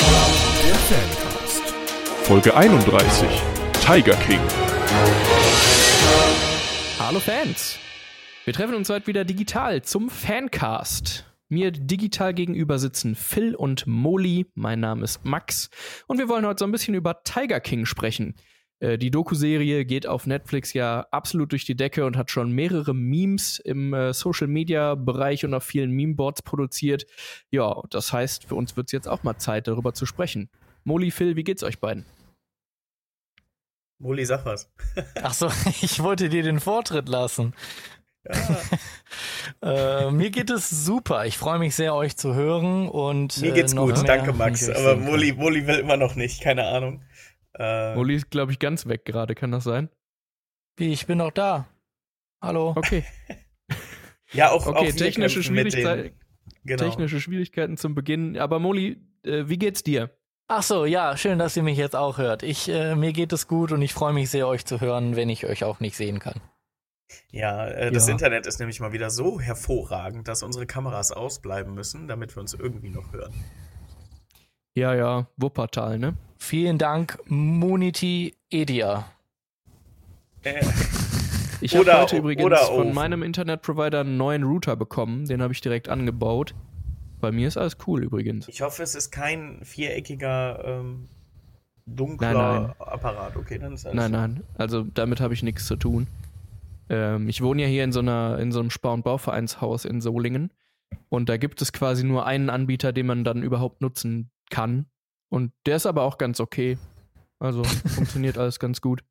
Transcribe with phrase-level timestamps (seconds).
[0.00, 1.74] Der Fancast.
[2.22, 3.28] Folge 31.
[3.84, 4.40] Tiger King.
[6.98, 7.78] Hallo Fans!
[8.44, 11.26] Wir treffen uns heute wieder digital zum Fancast.
[11.48, 14.46] Mir digital gegenüber sitzen Phil und Molly.
[14.54, 15.68] Mein Name ist Max.
[16.06, 18.34] Und wir wollen heute so ein bisschen über Tiger King sprechen.
[18.80, 22.94] Äh, die Doku-Serie geht auf Netflix ja absolut durch die Decke und hat schon mehrere
[22.94, 27.06] Memes im äh, Social-Media-Bereich und auf vielen Meme-Boards produziert.
[27.50, 30.50] Ja, das heißt, für uns wird es jetzt auch mal Zeit, darüber zu sprechen.
[30.84, 32.06] Molly, Phil, wie geht's euch beiden?
[33.98, 34.72] Moli, sag was.
[35.22, 35.50] Ach so,
[35.82, 37.54] ich wollte dir den Vortritt lassen.
[38.24, 38.34] Ja,
[39.62, 41.26] Äh, mir geht es super.
[41.26, 44.68] Ich freue mich sehr, euch zu hören und mir äh, geht's noch gut, danke Max.
[44.70, 44.96] Aber.
[44.96, 47.02] Moli, Moli will immer noch nicht, keine Ahnung.
[47.58, 49.34] Äh, Molly ist, glaube ich, ganz weg gerade.
[49.34, 49.88] Kann das sein?
[50.76, 51.68] Wie, ich bin noch da.
[52.42, 52.74] Hallo.
[52.76, 53.04] Okay.
[54.32, 56.20] ja, auch, Okay, auch wir technische, kämpfen mit Schwierigkeit, den,
[56.64, 56.84] genau.
[56.84, 58.38] technische Schwierigkeiten zum Beginn.
[58.38, 60.10] Aber Molly, äh, wie geht's dir?
[60.48, 62.42] Ach so, ja, schön, dass ihr mich jetzt auch hört.
[62.42, 65.28] Ich, äh, mir geht es gut und ich freue mich sehr, euch zu hören, wenn
[65.28, 66.40] ich euch auch nicht sehen kann.
[67.30, 68.12] Ja, äh, das Ja.
[68.12, 72.54] Internet ist nämlich mal wieder so hervorragend, dass unsere Kameras ausbleiben müssen, damit wir uns
[72.54, 73.32] irgendwie noch hören.
[74.74, 76.14] Ja, ja, Wuppertal, ne?
[76.38, 79.04] Vielen Dank, Munity Edia.
[80.42, 80.64] Äh,
[81.60, 82.94] Ich habe heute übrigens oder von Ofen.
[82.94, 85.26] meinem Internetprovider einen neuen Router bekommen.
[85.26, 86.54] Den habe ich direkt angebaut.
[87.20, 88.48] Bei mir ist alles cool übrigens.
[88.48, 91.08] ich hoffe, es ist kein viereckiger, ähm,
[91.84, 92.72] dunkler Nein, nein.
[92.78, 93.36] Apparat.
[93.36, 96.06] Okay, dann ist alles Nein, nein, also damit habe ich nichts zu tun.
[96.88, 100.00] Ähm, ich wohne ja hier in so, einer, in so einem Spar- und Bauvereinshaus in
[100.00, 100.50] Solingen.
[101.10, 104.86] Und da gibt es quasi nur einen Anbieter, den man dann überhaupt nutzen kann.
[105.30, 106.76] Und der ist aber auch ganz okay.
[107.38, 109.02] Also funktioniert alles ganz gut.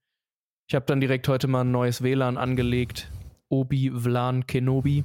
[0.68, 3.10] Ich habe dann direkt heute mal ein neues WLAN angelegt.
[3.50, 5.04] Obi Vlan Kenobi.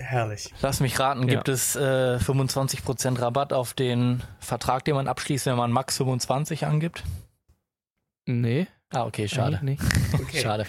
[0.00, 0.52] Herrlich.
[0.62, 1.34] Lass mich raten, Ja.
[1.34, 6.66] gibt es äh, 25% Rabatt auf den Vertrag, den man abschließt, wenn man Max 25
[6.66, 7.02] angibt?
[8.26, 9.58] Nee, Ah, okay, schade.
[9.58, 10.14] eigentlich nicht.
[10.20, 10.40] Okay.
[10.40, 10.66] Schade.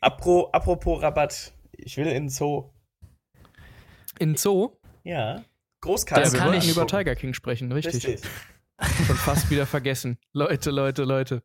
[0.00, 2.70] Apro, apropos Rabatt, ich will in den Zoo.
[4.18, 4.76] In Zoo?
[5.04, 5.42] Ja.
[5.82, 6.32] Ja, Großkarte.
[6.32, 8.06] wir kann wollten ich- über Tiger King sprechen, richtig.
[8.06, 8.30] Richtig.
[9.06, 10.18] Schon fast wieder vergessen.
[10.32, 11.42] Leute, Leute, Leute.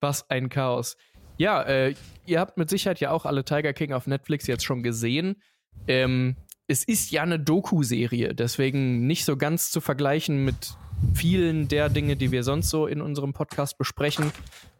[0.00, 0.96] Was ein Chaos.
[1.38, 1.94] Ja, äh,
[2.26, 5.42] ihr habt mit Sicherheit ja auch alle Tiger King auf Netflix jetzt schon gesehen.
[5.88, 6.36] Ähm,
[6.68, 10.74] es ist ja eine Doku-Serie, deswegen nicht so ganz zu vergleichen mit
[11.14, 14.32] vielen der Dinge, die wir sonst so in unserem Podcast besprechen.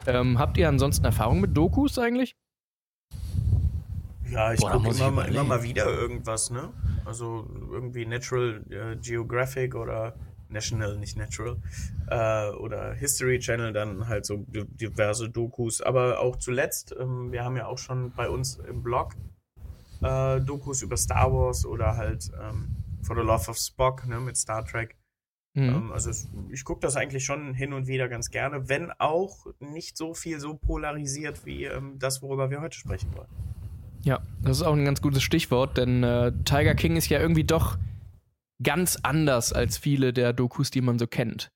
[0.06, 2.36] Ähm, habt ihr ansonsten Erfahrung mit Dokus eigentlich?
[4.30, 6.72] Ja, ich gucke immer, mal- immer mal wieder irgendwas, ne?
[7.04, 10.14] Also irgendwie Natural äh, Geographic oder
[10.48, 11.56] National, nicht Natural,
[12.08, 15.80] äh, oder History Channel, dann halt so di- diverse Dokus.
[15.80, 19.14] Aber auch zuletzt, ähm, wir haben ja auch schon bei uns im Blog
[20.02, 22.68] äh, Dokus über Star Wars oder halt ähm,
[23.02, 24.96] For the Love of Spock, ne, mit Star Trek.
[25.54, 25.68] Mhm.
[25.68, 29.46] Ähm, also es, ich gucke das eigentlich schon hin und wieder ganz gerne, wenn auch
[29.58, 33.28] nicht so viel so polarisiert wie ähm, das, worüber wir heute sprechen wollen.
[34.06, 37.42] Ja, das ist auch ein ganz gutes Stichwort, denn äh, Tiger King ist ja irgendwie
[37.42, 37.76] doch
[38.62, 41.50] ganz anders als viele der Dokus, die man so kennt.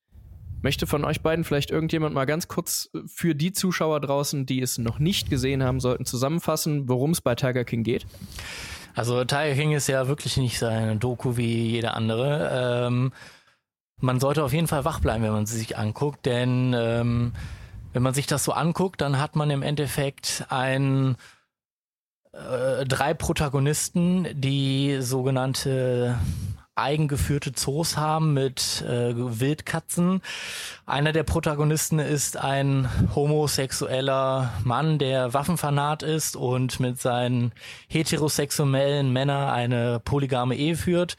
[0.61, 4.79] Möchte von euch beiden vielleicht irgendjemand mal ganz kurz für die Zuschauer draußen, die es
[4.79, 8.05] noch nicht gesehen haben sollten, zusammenfassen, worum es bei Tiger King geht?
[8.97, 12.89] Also Tiger King ist ja wirklich nicht so eine Doku wie jede andere.
[12.89, 13.13] Ähm,
[14.01, 17.33] man sollte auf jeden Fall wach bleiben, wenn man sie sich anguckt, denn ähm,
[17.93, 21.17] wenn man sich das so anguckt, dann hat man im Endeffekt ein
[22.33, 26.19] äh, drei Protagonisten, die sogenannte
[26.77, 30.23] eigengeführte Zoos haben mit äh, Wildkatzen.
[30.87, 37.53] Einer der Protagonisten ist ein homosexueller Mann, der Waffenfanat ist und mit seinen
[37.89, 41.17] heterosexuellen Männern eine polygame Ehe führt.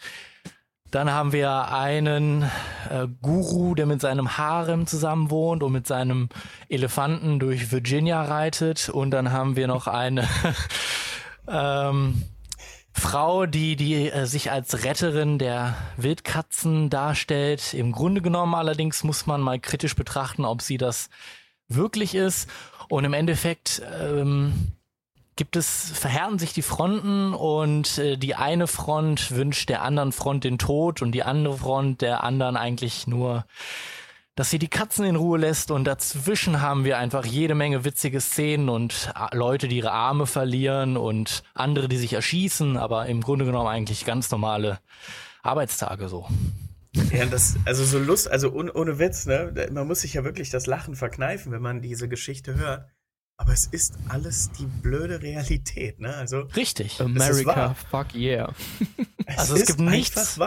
[0.92, 2.44] Dann haben wir einen
[2.90, 6.28] äh, Guru, der mit seinem Harem zusammen wohnt und mit seinem
[6.68, 8.90] Elefanten durch Virginia reitet.
[8.90, 10.28] Und dann haben wir noch eine
[11.48, 12.24] ähm,
[12.92, 17.74] Frau, die, die äh, sich als Retterin der Wildkatzen darstellt.
[17.74, 21.10] Im Grunde genommen allerdings muss man mal kritisch betrachten, ob sie das
[21.70, 22.50] wirklich ist.
[22.90, 24.74] Und im Endeffekt ähm,
[25.42, 30.44] gibt es, verhärten sich die Fronten und äh, die eine Front wünscht der anderen Front
[30.44, 33.48] den Tod und die andere Front der anderen eigentlich nur,
[34.36, 38.22] dass sie die Katzen in Ruhe lässt und dazwischen haben wir einfach jede Menge witzige
[38.22, 43.22] Szenen und äh, Leute, die ihre Arme verlieren und andere, die sich erschießen, aber im
[43.22, 44.78] Grunde genommen eigentlich ganz normale
[45.42, 46.28] Arbeitstage so.
[47.12, 49.52] Ja, das, also so Lust, also ohne, ohne Witz, ne?
[49.72, 52.86] Man muss sich ja wirklich das Lachen verkneifen, wenn man diese Geschichte hört.
[53.42, 56.14] Aber es ist alles die blöde Realität, ne?
[56.14, 57.02] Also, Richtig.
[57.02, 58.54] America, fuck yeah.
[59.26, 60.40] es Also es gibt nichts-.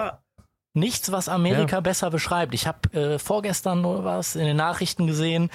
[0.77, 1.81] Nichts, was Amerika Ja.
[1.81, 2.55] besser beschreibt.
[2.55, 5.51] Ich habe äh, vorgestern oder was in den Nachrichten gesehen,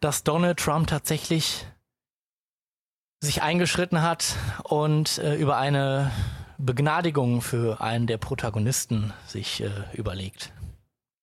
[0.00, 1.66] dass Donald Trump tatsächlich
[3.22, 6.10] sich eingeschritten hat und äh, über eine
[6.56, 10.52] Begnadigung für einen der Protagonisten sich äh, überlegt.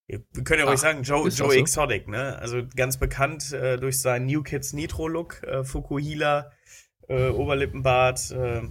[0.07, 1.51] Wir können ja Ach, ruhig sagen, Joe, Joe so?
[1.51, 2.37] Exotic, ne?
[2.39, 6.51] Also ganz bekannt äh, durch seinen New Kids Nitro Look, äh, Fukuhila,
[7.07, 8.61] äh, Oberlippenbart äh,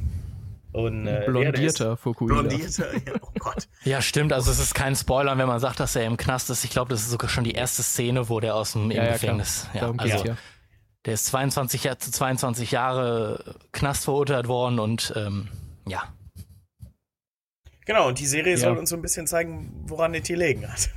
[0.72, 2.42] und äh, Blondierter ja, Fukuhila.
[2.42, 3.68] Blondierter, ja, oh Gott.
[3.84, 4.32] Ja, stimmt.
[4.32, 6.64] Also es ist kein Spoiler, wenn man sagt, dass er im Knast ist.
[6.64, 9.12] Ich glaube, das ist sogar schon die erste Szene, wo der aus dem Ja, ja,
[9.12, 9.68] Gefängnis.
[9.74, 10.36] Ja, Darum also ja.
[11.04, 15.48] der ist 22 Jahr, zu 22 Jahre Knast verurteilt worden und ähm,
[15.86, 16.12] ja.
[17.86, 18.58] Genau, und die Serie Ja.
[18.58, 20.90] soll uns so ein bisschen zeigen, woran es gelegen hat.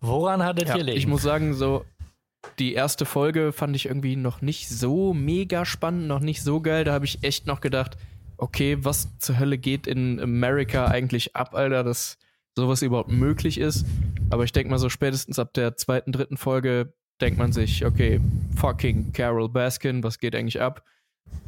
[0.00, 0.96] Woran hat es Ja, liegen?
[0.96, 1.84] ich muss sagen, so
[2.58, 6.84] die erste Folge fand ich irgendwie noch nicht so mega spannend, noch nicht so geil.
[6.84, 7.96] Da habe ich echt noch gedacht,
[8.36, 12.16] okay, was zur Hölle geht in Amerika eigentlich ab, Alter, dass
[12.56, 13.86] sowas überhaupt möglich ist.
[14.30, 18.20] Aber ich denke mal so spätestens ab der zweiten, dritten Folge denkt man sich, okay,
[18.56, 20.84] fucking Carol Baskin, was geht eigentlich ab?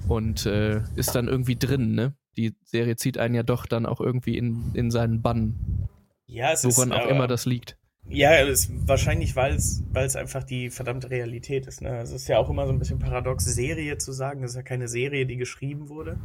[0.08, 2.14] Und äh, ist dann irgendwie drin, ne?
[2.37, 5.88] Die Serie zieht einen ja doch dann auch irgendwie in, in seinen Bann,
[6.26, 7.76] Ja, es woran ist, auch immer das liegt.
[8.11, 11.81] Ja, es ist wahrscheinlich, weil es weil es einfach die verdammte Realität ist.
[11.81, 11.99] Ne?
[12.01, 14.43] Es ist ja auch immer so ein bisschen paradox, Serie zu sagen.
[14.43, 16.19] Es ist ja keine Serie, die geschrieben wurde,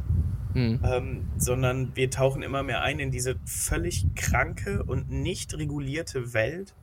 [0.52, 0.80] Hm.
[0.84, 6.74] ähm, sondern wir tauchen immer mehr ein in diese völlig kranke und nicht regulierte Welt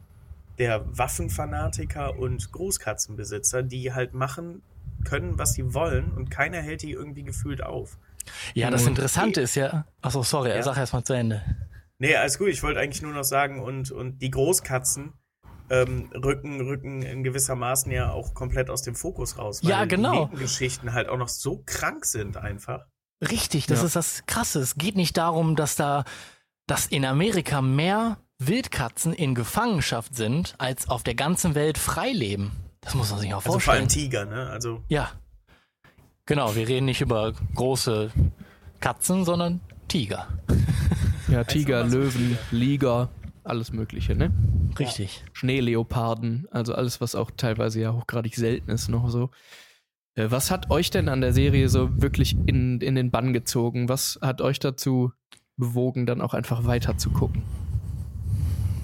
[0.57, 4.61] der Waffenfanatiker und Großkatzenbesitzer, die halt machen
[5.03, 7.97] können, was sie wollen und keiner hält die irgendwie gefühlt auf.
[8.53, 9.85] ja, das und- Interessante ist ja.
[10.01, 10.61] Achso, sorry, Ja.
[10.63, 11.41] sag erst mal zu Ende.
[12.03, 12.49] Nee, alles gut.
[12.49, 15.13] Ich wollte eigentlich nur noch sagen, und, und die Großkatzen
[15.69, 19.63] ähm, rücken, rücken in gewissermaßen ja auch komplett aus dem Fokus raus.
[19.63, 20.11] Weil Ja, genau.
[20.11, 22.85] Die Nebengeschichten halt auch noch so krank sind einfach.
[23.21, 23.85] Richtig, das Ja.
[23.85, 24.59] ist das Krasse.
[24.59, 26.03] Es geht nicht darum, dass da,
[26.67, 32.51] dass in Amerika mehr Wildkatzen in Gefangenschaft sind, als auf der ganzen Welt frei leben.
[32.81, 33.87] Das muss man sich auch Also vor allem vorstellen.
[33.87, 34.49] Tiger, ne?
[34.49, 35.09] Also ja.
[36.25, 38.11] Genau, wir reden nicht über große
[38.81, 40.27] Katzen, sondern Tiger.
[41.29, 43.09] Ja, Tiger, Löwen, Liger,
[43.43, 44.31] alles Mögliche, ne?
[44.77, 45.23] Richtig.
[45.31, 49.29] Schneeleoparden, also alles, was auch teilweise ja hochgradig selten ist, noch so.
[50.15, 53.89] Äh, Was hat euch denn an der Serie so wirklich in, in den Bann gezogen?
[53.89, 55.11] Was hat euch dazu
[55.57, 57.43] bewogen, dann auch einfach weiter zu gucken?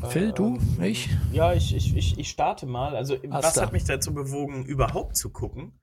[0.08, 0.58] Phil, du?
[0.82, 1.10] Ich?
[1.34, 2.96] Ja, ich, ich, ich, ich starte mal.
[2.96, 3.64] Also, was Asta.
[3.64, 5.74] hat mich dazu bewogen, überhaupt zu gucken?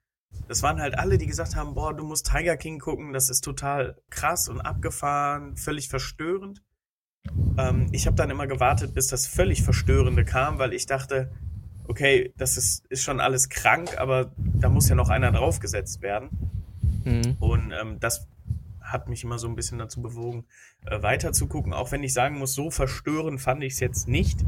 [0.48, 3.42] Das waren halt alle, die gesagt haben, boah, du musst Tiger King gucken, das ist
[3.42, 6.62] total krass und abgefahren, völlig verstörend.
[7.58, 11.30] Ähm, ich habe dann immer gewartet, bis das völlig Verstörende kam, weil ich dachte,
[11.88, 16.30] okay, das ist, ist schon alles krank, aber da muss ja noch einer draufgesetzt werden.
[17.04, 17.36] Mhm.
[17.40, 18.28] Und ähm, das
[18.80, 20.44] hat mich immer so ein bisschen dazu bewogen,
[20.86, 21.72] äh, weiter zu gucken.
[21.72, 24.44] Auch wenn ich sagen muss, so verstörend fand ich es jetzt nicht.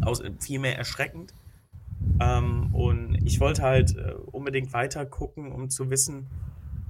[0.00, 1.34] Aus, vielmehr erschreckend.
[2.20, 6.28] Ähm, und ich wollte halt äh, unbedingt weiter gucken, um zu wissen,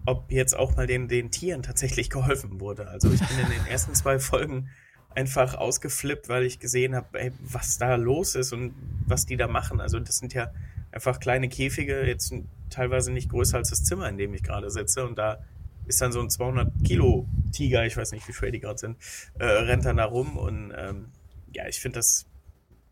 [0.05, 2.89] ob jetzt auch mal den, den Tieren tatsächlich geholfen wurde.
[2.89, 4.69] Also ich bin in den ersten zwei Folgen
[5.15, 8.75] einfach ausgeflippt, weil ich gesehen habe, was da los ist und
[9.07, 9.81] was die da machen.
[9.81, 10.51] Also das sind ja
[10.91, 12.35] einfach kleine Käfige, jetzt
[12.71, 15.07] teilweise nicht größer als das Zimmer, in dem ich gerade sitze.
[15.07, 15.45] Und da
[15.87, 18.97] ist dann so ein 200 Kilo Tiger, ich weiß nicht, wie schwer die gerade sind,
[19.39, 20.37] äh, rennt dann da rum.
[20.37, 21.07] Und ähm,
[21.53, 22.27] ja, ich finde das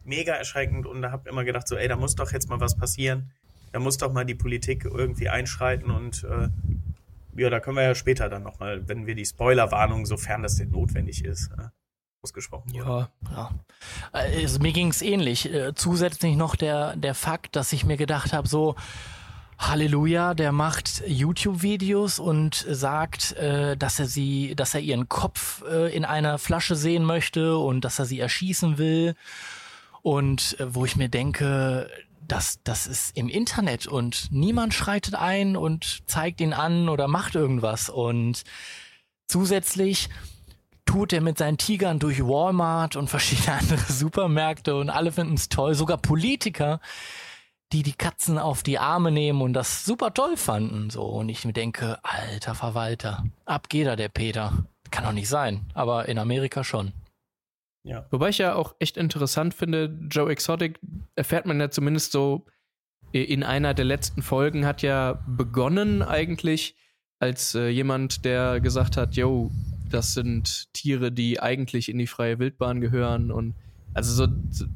[0.04, 2.76] mega erschreckend und da habe immer gedacht, so, ey, da muss doch jetzt mal was
[2.76, 3.30] passieren.
[3.72, 6.48] Da muss doch mal die Politik irgendwie einschreiten und äh,
[7.36, 10.70] ja, da können wir ja später dann nochmal, wenn wir die Spoilerwarnung, sofern das denn
[10.70, 11.68] notwendig ist, äh,
[12.22, 12.84] ausgesprochen wurde.
[12.84, 13.50] Ja, Ja.
[14.12, 15.52] Äh, Also mir ging's ähnlich.
[15.52, 18.74] Äh, zusätzlich noch der, der Fakt, dass ich mir gedacht habe, so,
[19.60, 25.94] Halleluja, der macht YouTube-Videos und sagt, äh, dass er sie, dass er ihren Kopf äh,
[25.94, 29.14] in einer Flasche sehen möchte und dass er sie erschießen will.
[30.02, 31.88] Und äh, wo ich mir denke,
[32.30, 37.34] das, das ist im Internet und niemand schreitet ein und zeigt ihn an oder macht
[37.34, 37.88] irgendwas.
[37.88, 38.44] Und
[39.26, 40.08] zusätzlich
[40.84, 45.48] tut er mit seinen Tigern durch Walmart und verschiedene andere Supermärkte und alle finden es
[45.48, 45.74] toll.
[45.74, 46.80] Sogar Politiker,
[47.72, 50.90] die die Katzen auf die Arme nehmen und das super toll fanden.
[50.90, 54.64] So und ich mir denke, alter Verwalter, ab geht er der Peter.
[54.90, 56.92] Kann doch nicht sein, aber in Amerika schon.
[57.82, 58.06] Ja.
[58.10, 60.78] Wobei ich ja auch echt interessant finde, Joe Exotic
[61.14, 62.46] erfährt man ja zumindest so
[63.12, 66.76] in einer der letzten Folgen hat ja begonnen eigentlich
[67.18, 69.50] als äh, jemand, der gesagt hat, yo,
[69.90, 73.54] das sind Tiere, die eigentlich in die freie Wildbahn gehören und
[73.94, 74.66] also so so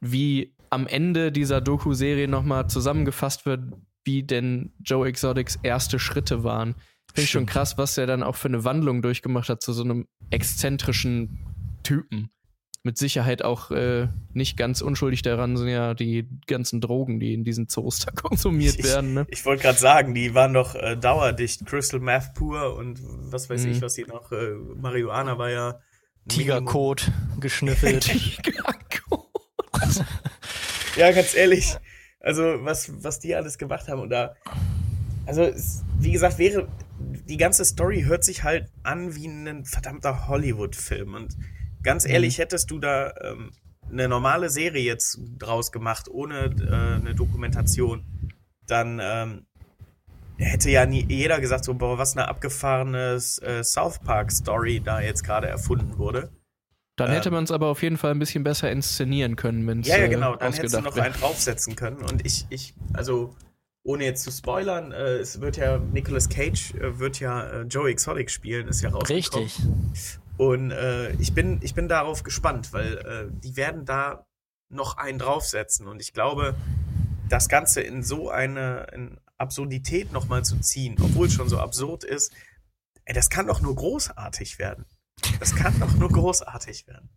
[0.00, 3.60] wie am Ende dieser Doku-Serie nochmal zusammengefasst wird,
[4.04, 6.74] wie denn Joe Exotics erste Schritte waren.
[7.14, 9.84] Finde ich schon krass, was der dann auch für eine Wandlung durchgemacht hat zu so
[9.84, 11.38] einem exzentrischen
[11.82, 12.30] Typen.
[12.84, 17.44] mit Sicherheit auch äh, nicht ganz unschuldig daran sind ja die ganzen Drogen, die in
[17.44, 19.14] diesen Zoos da konsumiert Ich- werden.
[19.14, 19.24] Ne?
[19.28, 21.64] Ich wollte gerade sagen, die waren doch äh, dauerdicht.
[21.64, 23.70] Crystal Meth pur und was weiß Mhm.
[23.72, 24.32] ich, was sie noch.
[24.32, 25.78] Äh, Marihuana war ja.
[26.28, 27.10] Tigerkot
[27.40, 28.10] geschnüffelt.
[30.96, 31.74] Ja, ganz ehrlich.
[32.20, 34.34] Also, was, was die alles gemacht haben und da.
[35.26, 36.68] Also, es, wie gesagt, wäre.
[37.28, 41.14] Die ganze Story hört sich halt an wie ein verdammter Hollywood-Film.
[41.14, 41.36] Und
[41.82, 43.52] ganz ehrlich, hättest du da ähm,
[43.90, 48.04] eine normale Serie jetzt draus gemacht, ohne äh, eine Dokumentation,
[48.66, 49.46] dann ähm,
[50.38, 55.24] hätte ja nie jeder gesagt, so, boah, was eine abgefahrene äh, South Park-Story da jetzt
[55.24, 56.30] gerade erfunden wurde.
[56.96, 57.34] Dann hätte Ähm.
[57.34, 60.04] man es aber auf jeden Fall ein bisschen besser inszenieren können, wenn es Ja, ja,
[60.04, 60.36] äh, genau.
[60.36, 61.06] Dann hättest du noch wäre.
[61.06, 61.98] einen draufsetzen können.
[61.98, 63.34] Und ich, ich, also,
[63.82, 67.90] ohne jetzt zu spoilern, äh, es wird ja, Nicolas Cage äh, wird ja äh, Joe
[67.90, 69.48] Exotic spielen, ist ja rausgekommen.
[69.48, 70.18] Richtig.
[70.36, 74.26] Und äh, ich, bin, ich bin darauf gespannt, weil äh, die werden da
[74.70, 75.86] noch einen draufsetzen.
[75.86, 76.54] Und ich glaube,
[77.28, 82.04] das Ganze in so eine in Absurdität nochmal zu ziehen, obwohl es schon so absurd
[82.04, 82.32] ist,
[83.04, 84.86] ey, das kann doch nur großartig werden.
[85.40, 87.10] Das kann doch nur großartig werden.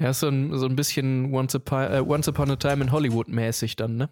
[0.00, 3.28] Ja, so ein, so ein bisschen Once Upon, äh, Once Upon a Time in Hollywood
[3.28, 4.10] mäßig dann, ne?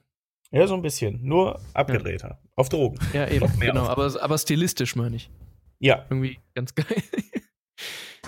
[0.50, 1.22] Ja, so ein bisschen.
[1.22, 2.40] Nur abgedrehter.
[2.56, 2.98] Auf Drogen.
[3.12, 3.46] Ja, eben.
[3.58, 5.30] Genau, aber, aber stilistisch meine ich.
[5.78, 6.86] Ja, Irgendwie ganz geil.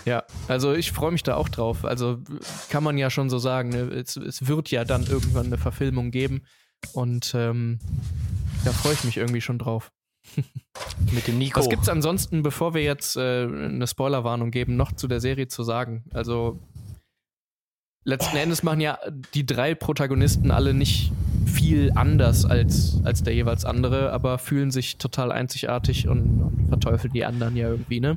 [0.05, 1.85] Ja, also ich freue mich da auch drauf.
[1.85, 2.19] Also
[2.71, 3.81] kann man ja schon so sagen, ne?
[3.91, 6.43] es, es wird ja dann irgendwann eine Verfilmung geben
[6.93, 7.79] und ähm,
[8.65, 9.93] da freue ich mich irgendwie schon drauf.
[11.13, 11.59] Mit dem Nico.
[11.59, 15.63] Was gibt's ansonsten, bevor wir jetzt äh, eine Spoilerwarnung geben, noch zu der Serie zu
[15.63, 16.05] sagen?
[16.13, 16.59] Also
[18.05, 18.99] letzten Endes machen ja
[19.35, 21.13] die drei Protagonisten alle nicht
[21.47, 27.13] viel anders als, als der jeweils andere, aber fühlen sich total einzigartig und, und verteufeln
[27.13, 28.17] die anderen ja irgendwie, ne?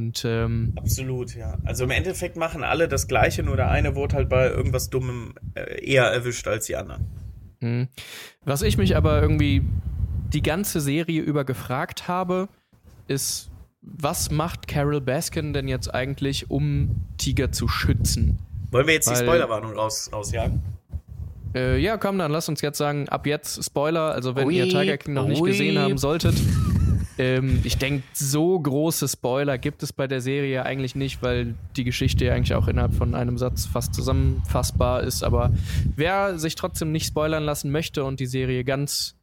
[0.00, 1.58] Und ähm, absolut, ja.
[1.64, 5.34] Also im Endeffekt machen alle das Gleiche, nur der eine wurde halt bei irgendwas Dummem
[5.54, 7.06] äh, eher erwischt als die anderen.
[7.60, 7.88] Hm.
[8.44, 9.62] Was ich mich aber irgendwie
[10.32, 12.48] die ganze Serie über gefragt habe,
[13.08, 13.50] ist,
[13.82, 18.38] was macht Carol Baskin denn jetzt eigentlich, um Tiger zu schützen?
[18.70, 20.62] Wollen wir jetzt die Weil- Spoilerwarnung raus, rausjagen?
[21.54, 24.12] Äh, ja, komm, dann lass uns jetzt sagen, ab jetzt Spoiler.
[24.12, 25.50] Also, wenn Ui, ihr Tiger King noch nicht ui.
[25.50, 26.36] gesehen haben solltet,
[27.20, 31.84] ähm, ich denke, so große Spoiler gibt es bei der Serie eigentlich nicht, weil die
[31.84, 35.22] Geschichte ja eigentlich auch innerhalb von einem Satz fast zusammenfassbar ist.
[35.22, 35.52] Aber
[35.96, 39.16] wer sich trotzdem nicht spoilern lassen möchte und die Serie ganz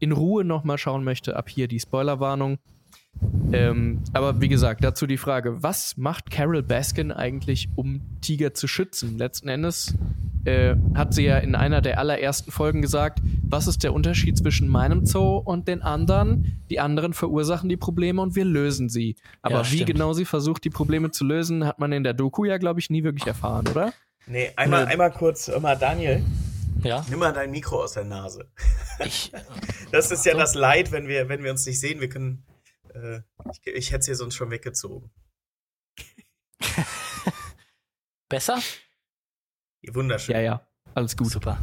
[0.00, 2.58] in Ruhe nochmal schauen möchte, ab hier die Spoilerwarnung.
[3.52, 8.66] Ähm, aber wie gesagt, dazu die Frage, was macht Carol Baskin eigentlich, um Tiger zu
[8.66, 9.18] schützen?
[9.18, 9.94] Letzten Endes
[10.44, 14.68] äh, hat sie ja in einer der allerersten Folgen gesagt, was ist der Unterschied zwischen
[14.68, 16.60] meinem Zoo und den anderen?
[16.70, 19.16] Die anderen verursachen die Probleme und wir lösen sie.
[19.42, 22.44] Aber Ja, wie genau sie versucht, die Probleme zu lösen, hat man in der Doku
[22.44, 23.92] ja, glaube ich, nie wirklich erfahren, oder?
[24.26, 24.90] Nee, einmal, Nö.
[24.90, 26.22] einmal kurz, mal, Daniel,
[26.82, 28.48] ja, nimm mal dein Mikro aus der Nase.
[29.04, 29.32] ich,
[29.92, 32.00] Das ist ja das Leid, wenn wir, wenn wir uns nicht sehen.
[32.00, 32.44] Wir können.
[32.96, 35.10] Äh, ich, ich hätte es hier sonst schon weggezogen.
[38.28, 38.58] besser?
[39.88, 40.34] Wunderschön.
[40.34, 40.66] Ja, ja.
[40.94, 41.30] Alles gut.
[41.30, 41.58] Super.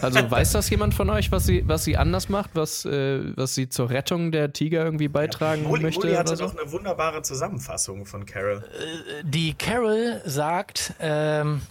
[0.00, 3.54] Also weiß das jemand von euch, was sie, was sie anders macht, was, äh, was
[3.54, 6.00] sie zur Rettung der Tiger irgendwie beitragen Moli, möchte?
[6.06, 6.44] Moli hatte oder so?
[6.46, 8.64] doch eine wunderbare Zusammenfassung von Carol.
[8.64, 11.62] Äh, Die Carol sagt, ähm,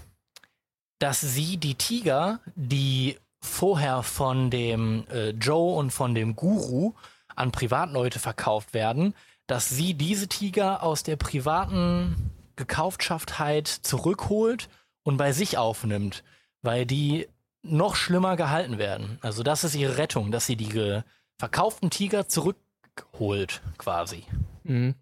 [1.00, 6.94] dass sie die Tiger, die vorher von dem äh, Joe und von dem Guru
[7.36, 9.14] an Privatleute verkauft werden,
[9.48, 14.70] dass sie diese Tiger aus der privaten Gekauftschafftheit zurückholt
[15.04, 16.24] und bei sich aufnimmt,
[16.62, 17.28] weil die
[17.62, 19.18] noch schlimmer gehalten werden.
[19.22, 21.02] Also das ist ihre Rettung, dass sie die
[21.38, 24.24] verkauften Tiger zurückholt, quasi.
[24.64, 24.96] Mhm.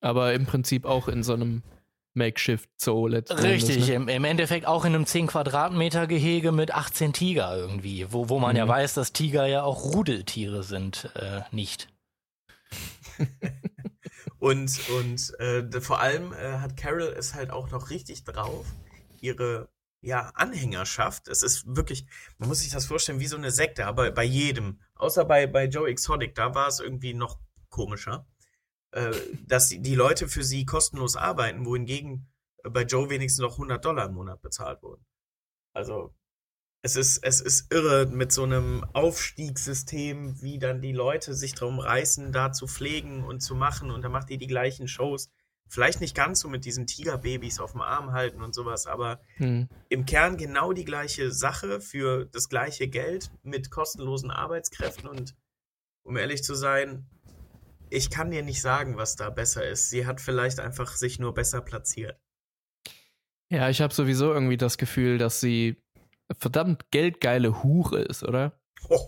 [0.00, 1.62] Aber im Prinzip auch in so einem
[2.14, 3.94] Makeshift-Zoo letzten Richtig, Endes, ne?
[3.94, 8.38] im, im Endeffekt auch in einem 10 Quadratmeter Gehege mit 18 Tiger irgendwie, wo, wo
[8.38, 8.70] man ja Mhm.
[8.70, 11.88] weiß, dass Tiger ja auch Rudeltiere sind, äh, nicht.
[14.38, 18.66] Und, und äh, vor allem äh, hat Carol es halt auch noch richtig drauf,
[19.22, 19.70] ihre
[20.02, 21.28] ja, Anhängerschaft.
[21.28, 22.04] Es ist wirklich,
[22.36, 24.80] man muss sich das vorstellen, wie so eine Sekte, aber bei jedem.
[24.96, 27.38] Außer bei, bei Joe Exotic, da war es irgendwie noch
[27.70, 28.26] komischer.
[28.94, 29.10] Äh,
[29.44, 32.28] dass die, Leute für sie kostenlos arbeiten, wohingegen
[32.62, 35.04] bei Joe wenigstens noch 100 Dollar im Monat bezahlt wurden.
[35.74, 36.14] Also,
[36.82, 41.80] es ist, es ist irre mit so einem Aufstiegssystem, wie dann die Leute sich drum
[41.80, 43.90] reißen, da zu pflegen und zu machen.
[43.90, 45.28] Und dann macht die die gleichen Shows.
[45.68, 49.68] Vielleicht nicht ganz so mit diesen Tigerbabys auf dem Arm halten und sowas, aber Mhm.
[49.88, 55.08] im Kern genau die gleiche Sache für das gleiche Geld mit kostenlosen Arbeitskräften.
[55.08, 55.34] Und
[56.04, 57.08] um ehrlich zu sein,
[57.90, 59.90] ich kann dir nicht sagen, was da besser ist.
[59.90, 62.18] Sie hat vielleicht einfach sich nur besser platziert.
[63.50, 65.76] Ja, ich habe sowieso irgendwie das Gefühl, dass sie
[66.38, 68.58] verdammt geldgeile Hure ist, oder?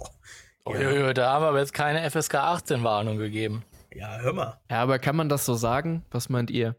[0.68, 3.64] Oh, Uiuiui, da haben wir aber jetzt keine FSK 18 Warnung gegeben.
[3.94, 4.60] ja, hör mal.
[4.70, 6.04] Ja, aber kann man das so sagen?
[6.10, 6.74] Was meint ihr?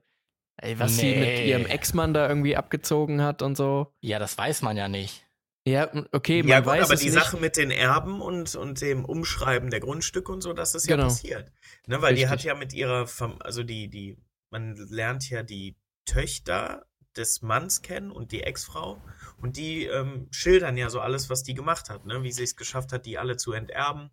[0.58, 1.50] Ey, was sie mit Nee.
[1.50, 3.94] ihrem Ex-Mann da irgendwie abgezogen hat und so.
[4.01, 5.26] Ja, das weiß man ja nicht.
[5.68, 7.16] Ja, okay, man Ja, gut, weiß aber es die nicht.
[7.16, 10.96] Sache mit den Erben und, und dem Umschreiben der Grundstücke und so, das ist ja
[10.96, 11.10] Genau.
[11.10, 11.52] passiert.
[11.88, 12.32] Ne, weil die Richtig.
[12.32, 14.18] hat ja mit ihrer, Fam also die, die,
[14.50, 16.86] man lernt ja die Töchter
[17.18, 19.02] des Manns kennen und die Ex-Frau
[19.42, 22.24] und die ähm, schildern ja so alles, was die gemacht hat, ne?
[22.24, 24.10] wie sie es geschafft hat, die alle zu enterben,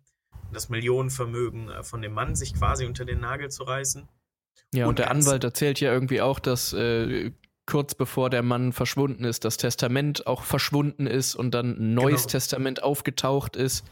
[0.51, 4.09] das Millionenvermögen äh, von dem Mann sich quasi unter den Nagel zu reißen.
[4.73, 7.31] Ja, und, Und der Anwalt erzählt ja irgendwie auch, dass äh,
[7.65, 12.23] kurz bevor der Mann verschwunden ist, das Testament auch verschwunden ist und dann ein neues
[12.23, 12.31] Genau.
[12.31, 13.83] Testament aufgetaucht ist,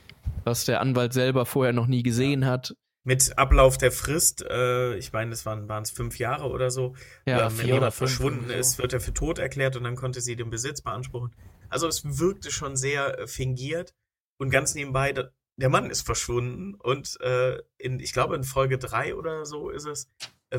[0.43, 2.75] was der Anwalt selber vorher noch nie gesehen hat.
[3.05, 6.95] Mit Ablauf der Frist, äh, ich meine, es waren es fünf Jahre oder so,
[7.27, 8.53] Ja, ähm, wenn jemand verschwunden so.
[8.53, 11.35] ist, wird er für tot erklärt und dann konnte sie den Besitz beanspruchen.
[11.69, 13.93] Also es wirkte schon sehr äh, fingiert
[14.37, 15.11] und ganz nebenbei,
[15.57, 19.85] der Mann ist verschwunden und äh, in, ich glaube in Folge drei oder so ist
[19.85, 20.09] es,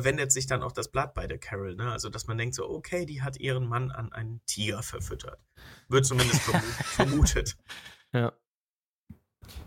[0.03, 1.91] wendet sich dann auch das Blatt bei der Carol, ne?
[1.91, 5.39] Also dass man denkt so, okay, die hat ihren Mann an einen Tiger verfüttert.
[5.87, 7.57] Wird zumindest vermu vermutet.
[8.13, 8.33] Ja.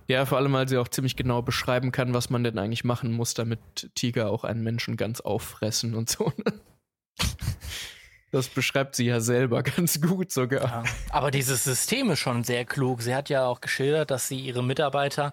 [0.08, 3.12] Ja, vor allem, weil sie auch ziemlich genau beschreiben kann, was man denn eigentlich machen
[3.12, 6.32] muss, damit Tiger auch einen Menschen ganz auffressen und so.
[6.44, 6.61] ne?
[8.30, 10.64] Das beschreibt sie ja selber ganz gut sogar.
[10.64, 10.85] Ja.
[11.11, 13.02] Aber dieses System ist schon sehr klug.
[13.02, 15.32] Sie hat ja auch geschildert, dass sie ihre Mitarbeiter,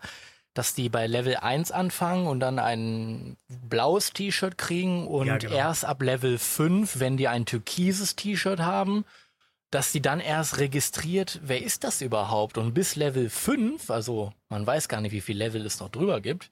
[0.56, 5.54] dass die bei Level 1 anfangen und dann ein blaues T-Shirt kriegen und Ja, genau.
[5.54, 9.06] erst ab Level 5, wenn die ein türkises T-Shirt haben,
[9.70, 12.58] dass die dann erst registriert, wer ist das überhaupt?
[12.58, 16.22] Und bis Level 5, also man weiß gar nicht, wie viel Level es noch drüber
[16.22, 16.50] gibt,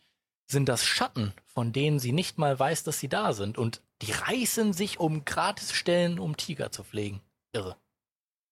[0.47, 3.57] sind das Schatten, von denen sie nicht mal weiß, dass sie da sind.
[3.57, 7.21] Und die reißen sich um Gratisstellen, um Tiger zu pflegen.
[7.53, 7.77] Irre.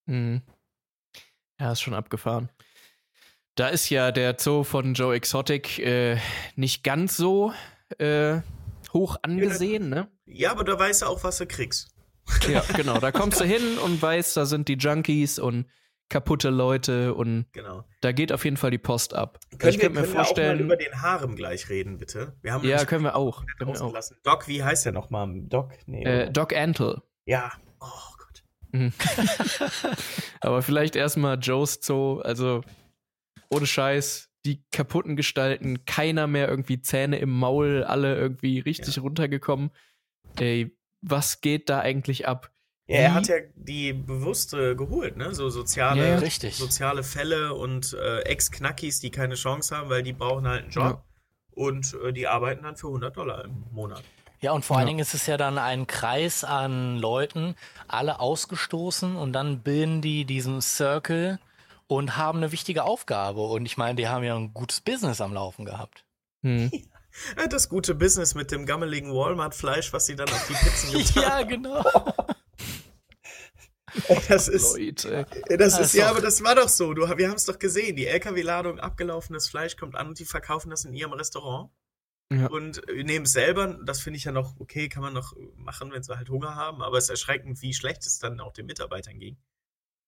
[0.06, 0.42] Mhm.
[1.60, 2.50] Ja, ist schon abgefahren.
[3.62, 6.18] Da ist ja der Zoo von Joe Exotic äh,
[6.56, 7.54] nicht ganz so
[8.00, 8.40] äh,
[8.92, 10.08] hoch angesehen, ne?
[10.26, 11.94] Ja, aber da weißt du auch, was du kriegst.
[12.52, 12.98] Ja, genau.
[12.98, 15.68] Da kommst du hin und weißt, da sind die Junkies und
[16.10, 17.84] kaputte Leute und Genau.
[18.02, 19.38] da geht auf jeden Fall die Post ab.
[19.60, 22.36] Können ich wir, mir können wir auch mal über den Harem gleich reden, bitte?
[22.42, 23.46] Wir haben Ja, können wir auch.
[23.60, 23.94] Können wir auch.
[24.24, 25.30] Doc, wie heißt der nochmal?
[25.36, 25.70] Doc?
[25.86, 26.04] Nee.
[26.04, 26.32] Äh?
[26.32, 27.04] Doc Antle.
[27.26, 27.52] ja.
[27.80, 27.86] Oh
[28.18, 28.42] Gott.
[30.42, 32.64] Aber vielleicht erstmal Joe's Zoo, also
[33.52, 39.72] ohne Scheiß, die kaputten Gestalten, keiner mehr irgendwie Zähne im Maul, alle irgendwie richtig runtergekommen.
[40.40, 42.52] Ey, was geht da eigentlich ab?
[42.88, 45.34] Ja, er hat ja die bewusste geholt, ne?
[45.34, 46.18] So soziale, Ja, ja.
[46.18, 46.56] Richtig.
[46.58, 50.84] soziale Fälle und äh, Ex-Knackis, die keine Chance haben, weil die brauchen halt einen Job.
[50.84, 51.04] Ja.
[51.52, 54.04] Und äh, die arbeiten dann für 100 Dollar im Monat.
[54.40, 54.92] Ja, und vor allen Ja.
[54.92, 57.56] Dingen ist es ja dann ein Kreis an Leuten,
[57.88, 61.40] alle ausgestoßen und dann bilden die diesen Circle
[61.92, 63.42] und haben eine wichtige Aufgabe.
[63.42, 66.06] Und ich meine, die haben ja ein gutes Business am Laufen gehabt.
[66.42, 66.72] Hm.
[67.50, 71.50] Das gute Business mit dem gammeligen Walmart-Fleisch, was sie dann auf die Pizzen getan haben.
[71.50, 71.84] genau.
[74.30, 75.28] Das ist, Leute.
[75.50, 76.94] Ja, Das ist ja, doch- aber das war doch so.
[76.94, 77.98] Du, wir haben es doch gesehen.
[77.98, 81.72] Die LKW-Ladung abgelaufenes Fleisch kommt an und die verkaufen das in ihrem Restaurant
[82.32, 82.48] Ja.
[82.48, 83.78] und äh, nehmen es selber.
[83.86, 86.82] Das finde ich ja noch okay, kann man noch machen, wenn sie halt Hunger haben.
[86.82, 89.36] Aber es ist erschreckend, wie schlecht es dann auch den Mitarbeitern ging.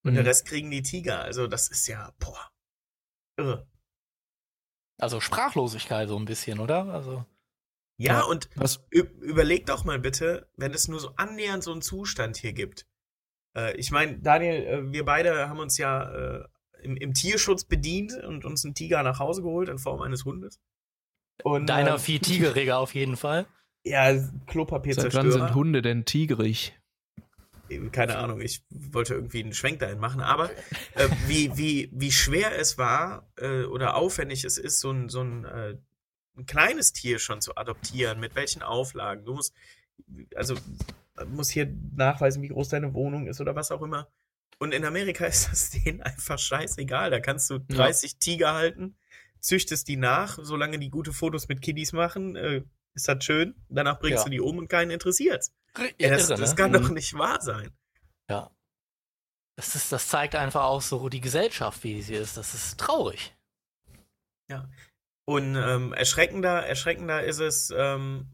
[0.04, 0.18] Und Mhm.
[0.18, 1.20] den Rest kriegen die Tiger.
[1.22, 2.52] Also das ist ja, boah,
[3.38, 3.68] irre.
[5.00, 6.86] Also Sprachlosigkeit so ein bisschen, oder?
[6.86, 7.26] Also
[8.00, 8.22] Ja, Ja.
[8.24, 12.54] und Was, überleg doch mal bitte, wenn es nur so annähernd so einen Zustand hier
[12.54, 12.86] gibt.
[13.56, 16.48] Äh, ich meine, Daniel, äh, wir beide haben uns ja äh,
[16.82, 20.60] im, im Tierschutz bedient und uns einen Tiger nach Hause geholt in Form eines Hundes.
[21.44, 23.46] Und, deiner ähm, Vieh Tigerreger auf jeden Fall.
[23.86, 25.54] Ja, seit wann sind Klopapierzerstörer.
[25.56, 26.74] Hunde denn tigrig?
[27.92, 30.50] Keine Ahnung, ich wollte irgendwie einen Schwenk dahin machen, aber
[30.96, 35.22] äh, wie, wie, wie schwer es war äh, oder aufwendig es ist, so ein, so
[35.22, 35.76] ein, äh,
[36.38, 39.26] ein kleines Tier schon zu adoptieren, mit welchen Auflagen.
[39.26, 39.54] Du musst,
[40.36, 40.56] also
[41.28, 44.08] musst hier nachweisen, wie groß deine Wohnung ist oder was auch immer.
[44.60, 47.12] Und in Amerika ist das denen einfach scheißegal.
[47.12, 48.96] Da kannst du 30 Tiger halten,
[49.40, 52.64] züchtest die nach, solange die gute Fotos mit Kiddies machen, äh,
[52.96, 53.56] ist das schön.
[53.70, 54.24] Danach bringst Ja.
[54.26, 55.52] du die um und keinen interessiert's.
[55.78, 56.56] Ja, das, irre, das ne?
[56.56, 56.76] kann Mhm.
[56.76, 57.72] doch nicht wahr sein.
[58.30, 58.52] Ja.
[59.56, 62.38] Das, ist, das zeigt einfach auch so die Gesellschaft, wie sie ist.
[62.38, 63.36] Das ist traurig.
[65.26, 68.28] Und ähm, erschreckender, erschreckender ist es, ähm,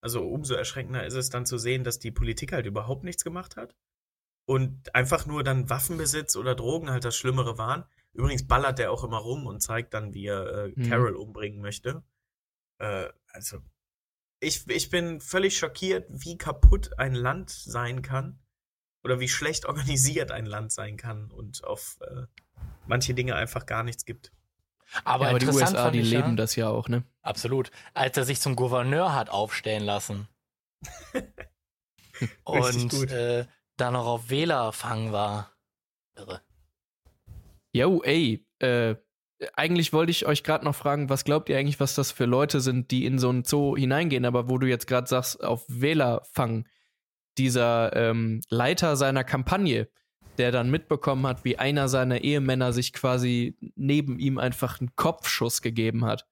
[0.00, 3.56] also umso erschreckender ist es dann zu sehen, dass die Politik halt überhaupt nichts gemacht
[3.56, 3.74] hat.
[4.48, 7.84] Und einfach nur dann Waffenbesitz oder Drogen halt das Schlimmere waren.
[8.12, 10.88] Übrigens ballert der auch immer rum und zeigt dann, wie er äh, Mhm.
[10.88, 12.04] Carol umbringen möchte.
[12.78, 13.58] Äh, also,
[14.46, 18.38] ich, ich bin völlig schockiert, wie kaputt ein Land sein kann.
[19.02, 22.26] oder wie schlecht organisiert ein Land sein kann und auf äh,
[22.86, 24.32] manche Dinge einfach gar nichts gibt.
[25.04, 27.04] Aber, ja, aber die USA, die ich leben ja, das ja auch, ne?
[27.22, 27.72] Absolut.
[27.92, 30.28] Als er sich zum Gouverneur hat aufstellen lassen.
[32.44, 35.52] und äh, dann noch auf Wählerfang war.
[36.14, 36.40] Irre.
[37.72, 38.94] Jo, ey, äh,
[39.54, 42.60] eigentlich wollte ich euch gerade noch fragen, was glaubt ihr eigentlich, was das für Leute
[42.60, 46.66] sind, die in so einen Zoo hineingehen, aber wo du jetzt gerade sagst, auf Wählerfang,
[47.38, 49.88] dieser ähm, Leiter seiner Kampagne,
[50.38, 55.60] der dann mitbekommen hat, wie einer seiner Ehemänner sich quasi neben ihm einfach einen Kopfschuss
[55.62, 56.26] gegeben hat.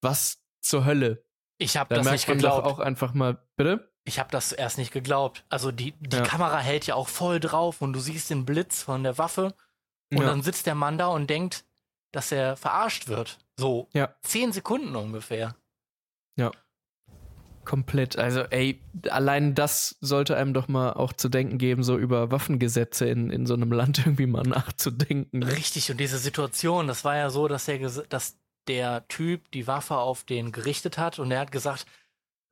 [0.00, 1.24] Was zur Hölle?
[1.58, 2.66] Ich habe Da das nicht geglaubt.
[2.66, 3.92] auch einfach mal, bitte?
[4.04, 5.44] Ich habe das erst nicht geglaubt.
[5.48, 6.22] Also die, die Ja.
[6.22, 9.54] Kamera hält ja auch voll drauf und du siehst den Blitz von der Waffe
[10.12, 10.26] und Ja.
[10.26, 11.64] dann sitzt der Mann da und denkt,
[12.12, 13.38] dass er verarscht wird.
[13.56, 14.14] So Ja.
[14.22, 15.54] zehn Sekunden ungefähr.
[17.64, 18.16] Komplett.
[18.16, 23.06] Also, ey, allein das sollte einem doch mal auch zu denken geben, so über Waffengesetze
[23.06, 25.40] in, in so einem Land irgendwie mal nachzudenken.
[25.40, 25.52] ne?
[25.54, 29.98] Richtig, und diese Situation, das war ja so, dass der, dass der Typ die Waffe
[29.98, 31.84] auf den gerichtet hat und er hat gesagt,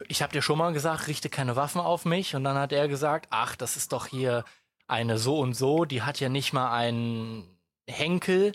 [0.06, 2.34] ich habe dir schon mal gesagt, richte keine Waffen auf mich.
[2.36, 4.44] Und dann hat er gesagt, ach, das ist doch hier
[4.86, 8.52] eine so und so, die hat ja nicht mal einen Henkel,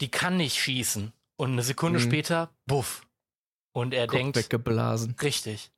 [0.00, 1.12] die kann nicht schießen.
[1.36, 2.02] Und eine Sekunde Mhm.
[2.04, 3.06] später, buff.
[3.74, 5.16] Und er Kopf denkt, weggeblasen.
[5.22, 5.72] richtig.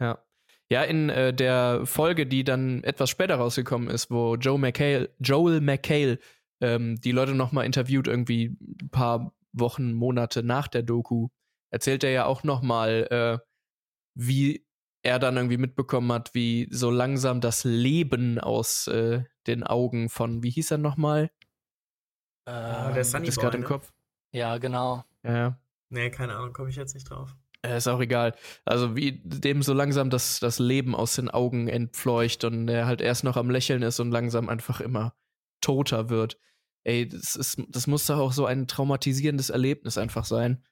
[0.00, 0.22] Ja.
[0.70, 5.60] Ja, in äh, der Folge, die dann etwas später rausgekommen ist, wo Joe McHale, Joel
[5.60, 6.18] McHale
[6.60, 11.28] ähm, die Leute nochmal interviewt, irgendwie ein paar Wochen, Monate nach der Doku,
[11.70, 13.46] erzählt er ja auch nochmal, äh,
[14.14, 14.66] wie
[15.02, 20.42] er dann irgendwie mitbekommen hat, wie so langsam das Leben aus äh, den Augen von,
[20.42, 21.30] wie hieß er nochmal?
[22.44, 23.68] Ah, Ähm, der Sunny Ist gerade im ne?
[23.68, 23.92] Kopf.
[24.32, 25.04] ja, genau.
[25.22, 25.58] Ja, ja.
[25.90, 27.36] Nee, keine Ahnung, komme ich jetzt nicht drauf.
[27.62, 28.34] Äh, Ist auch egal.
[28.64, 33.00] Also wie dem so langsam das, das Leben aus den Augen entfleucht und er halt
[33.00, 35.14] erst noch am Lächeln ist und langsam einfach immer
[35.60, 36.38] toter wird.
[36.84, 40.64] Ey, das, ist, das muss doch auch so ein traumatisierendes Erlebnis einfach sein.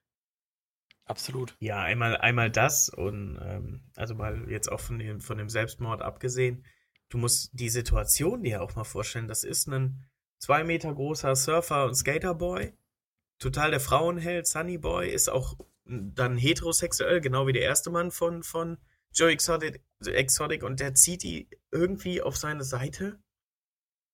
[1.05, 1.57] Absolut.
[1.61, 6.03] Ja, einmal, einmal das und ähm, also mal jetzt auch von dem, von dem Selbstmord
[6.03, 6.65] abgesehen,
[7.09, 9.27] du musst die Situation dir auch mal vorstellen.
[9.29, 10.05] Das ist ein
[10.41, 12.73] zwei Meter großer Surfer und Skaterboy,
[13.39, 18.43] total der Frauenheld, Sunny Boy, ist auch dann heterosexuell, genau wie der erste Mann von,
[18.43, 18.79] von
[19.13, 20.63] Joe Exotic, Exotic.
[20.63, 23.19] Und der zieht die irgendwie auf seine Seite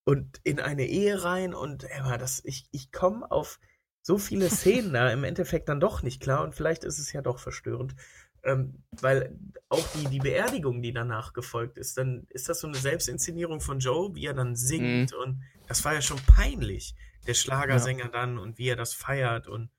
[0.04, 1.54] und in eine Ehe rein.
[1.54, 3.60] Und Emma, das, ich, ich komme auf
[4.02, 6.42] so viele Szenen da im Endeffekt dann doch nicht klar.
[6.44, 7.94] Und vielleicht ist es ja doch verstörend.
[8.42, 9.36] Ähm, weil
[9.68, 13.80] auch die, die Beerdigung, die danach gefolgt ist, dann ist das so eine Selbstinszenierung von
[13.80, 16.94] Joe, wie er dann singt und das war ja schon peinlich.
[17.26, 19.70] Der Schlagersänger dann und wie er das feiert und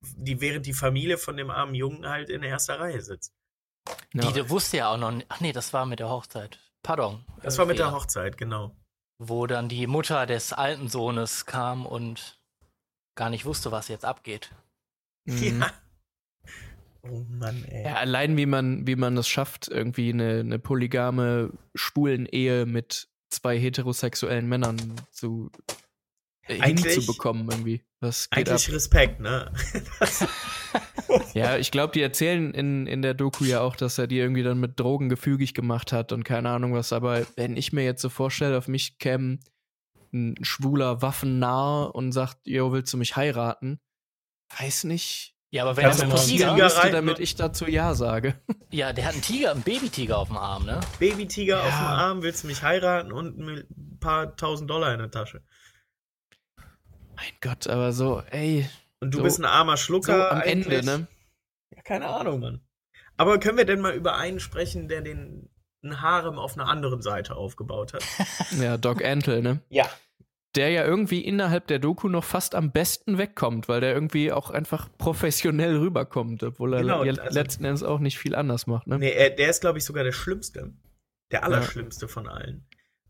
[0.00, 3.34] die, während die Familie von dem armen Jungen halt in erster Reihe sitzt.
[4.14, 4.22] Ja.
[4.22, 5.26] Die, die wusste ja auch noch nicht.
[5.28, 6.58] Ach nee, das war mit der Hochzeit.
[6.82, 7.24] Pardon.
[7.42, 7.98] Das äh, war mit der Fehler.
[7.98, 8.76] Hochzeit, genau.
[9.18, 12.40] Wo dann die Mutter des alten Sohnes kam und
[13.14, 14.52] gar nicht wusste, was jetzt abgeht.
[15.24, 15.60] Mhm.
[15.60, 15.70] Ja.
[17.02, 17.84] Oh Mann, ey.
[17.84, 23.08] Ja, allein wie man, wie man es schafft, irgendwie eine, eine polygame, schwulen Ehe mit
[23.30, 24.80] zwei heterosexuellen Männern
[25.12, 25.50] zu
[26.48, 27.82] äh, Eigentlich- hinzubekommen irgendwie.
[28.00, 28.74] Was geht Eigentlich ab?
[28.74, 29.52] Respekt, ne?
[31.34, 34.42] Ja, ich glaube, die erzählen in, in der Doku ja auch, dass er die irgendwie
[34.42, 36.92] dann mit Drogen gefügig gemacht hat und keine Ahnung was.
[36.92, 39.38] Aber wenn ich mir jetzt so vorstelle, auf mich käme
[40.12, 43.78] ein schwuler Waffennah und sagt, yo, willst du mich heiraten?
[44.58, 47.94] Weiß nicht, Ja, aber wenn er du einen Tiger, müsste, reiten damit ich dazu Ja
[47.94, 48.34] sage.
[48.70, 50.80] ja, der hat einen Tiger, einen Babytiger auf dem Arm, ne?
[50.98, 51.78] Babytiger auf Ja.
[51.78, 55.42] dem Arm, willst du mich heiraten und ein paar tausend Dollar in der Tasche.
[57.14, 58.68] Mein Gott, aber so, ey,
[59.00, 60.32] Und du So- bist ein armer so Schlucker.
[60.32, 60.84] am Ende, eigentlich.
[60.84, 61.06] ne?
[61.74, 62.60] Ja, keine Ahnung, Mann.
[63.16, 65.48] Aber können wir denn mal über einen sprechen, der den
[65.84, 68.02] ein Harem auf einer anderen Seite aufgebaut hat?
[68.60, 69.60] Ja, Doc Antle, ne?
[69.68, 69.88] Ja.
[70.56, 74.50] Der ja irgendwie innerhalb der Doku noch fast am besten wegkommt, weil der irgendwie auch
[74.50, 78.98] einfach professionell rüberkommt, obwohl er Genau, also- letzten Endes auch nicht viel anders macht, ne?
[78.98, 80.72] Nee, er, der ist, glaube ich, sogar der Schlimmste.
[81.30, 82.66] Der Allerschlimmste von allen.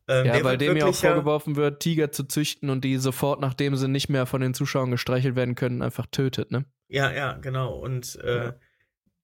[0.08, 3.76] Ähm, Ja, weil dem ja auch vorgeworfen wird, Tiger zu züchten und die sofort, nachdem
[3.76, 6.64] sie nicht mehr von den Zuschauern gestreichelt werden können, einfach tötet, ne?
[6.88, 7.74] Ja, ja, genau.
[7.76, 8.54] Und äh, Ja.